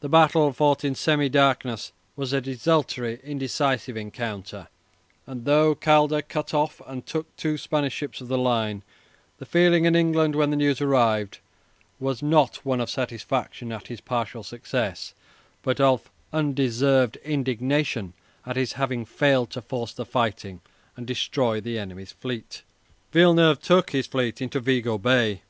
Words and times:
The 0.00 0.08
battle, 0.08 0.52
fought 0.52 0.82
in 0.84 0.96
semi 0.96 1.28
darkness, 1.28 1.92
was 2.16 2.32
a 2.32 2.40
desultory, 2.40 3.20
indecisive 3.22 3.96
encounter, 3.96 4.66
and 5.24 5.44
though 5.44 5.76
Calder 5.76 6.20
cut 6.20 6.52
off 6.52 6.82
and 6.84 7.06
took 7.06 7.36
two 7.36 7.56
Spanish 7.56 7.92
ships 7.94 8.20
of 8.20 8.26
the 8.26 8.36
line, 8.38 8.82
the 9.38 9.46
feeling 9.46 9.84
in 9.84 9.94
England, 9.94 10.34
when 10.34 10.50
the 10.50 10.56
news 10.56 10.80
arrived, 10.80 11.38
was 12.00 12.24
not 12.24 12.56
one 12.66 12.80
of 12.80 12.90
satisfaction 12.90 13.70
at 13.70 13.86
his 13.86 14.00
partial 14.00 14.42
success, 14.42 15.14
but 15.62 15.80
of 15.80 16.10
undeserved 16.32 17.14
indignation 17.18 18.14
at 18.46 18.56
his 18.56 18.72
having 18.72 19.04
failed 19.04 19.50
to 19.50 19.62
force 19.62 19.92
the 19.92 20.04
fighting 20.04 20.60
and 20.96 21.06
destroy 21.06 21.60
the 21.60 21.78
enemy's 21.78 22.10
fleet. 22.10 22.62
Villeneuve 23.12 23.62
took 23.62 23.90
his 23.90 24.08
fleet 24.08 24.42
into 24.42 24.58
Vigo 24.58 24.98
Bay. 24.98 25.42